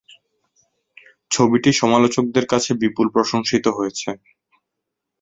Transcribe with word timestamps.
ছবিটি 1.31 1.69
সমালোচকদের 1.73 2.45
কাছে 2.47 2.71
বিপুল 2.81 3.07
প্রশংসিত 3.15 3.65
হয়েছে। 3.77 4.09